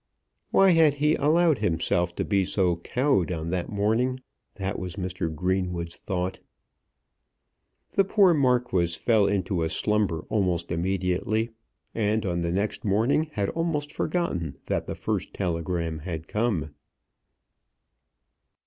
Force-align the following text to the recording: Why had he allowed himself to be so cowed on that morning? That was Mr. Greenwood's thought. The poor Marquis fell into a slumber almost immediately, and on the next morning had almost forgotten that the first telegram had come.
Why 0.49 0.71
had 0.71 0.95
he 0.95 1.13
allowed 1.13 1.59
himself 1.59 2.15
to 2.15 2.25
be 2.25 2.43
so 2.43 2.77
cowed 2.77 3.31
on 3.31 3.51
that 3.51 3.69
morning? 3.69 4.19
That 4.55 4.79
was 4.79 4.95
Mr. 4.95 5.31
Greenwood's 5.31 5.95
thought. 5.97 6.39
The 7.91 8.03
poor 8.03 8.33
Marquis 8.33 8.97
fell 8.97 9.27
into 9.27 9.61
a 9.61 9.69
slumber 9.69 10.25
almost 10.27 10.71
immediately, 10.71 11.51
and 11.93 12.25
on 12.25 12.41
the 12.41 12.51
next 12.51 12.83
morning 12.83 13.29
had 13.33 13.49
almost 13.49 13.93
forgotten 13.93 14.57
that 14.65 14.87
the 14.87 14.95
first 14.95 15.35
telegram 15.35 15.99
had 15.99 16.27
come. 16.27 16.73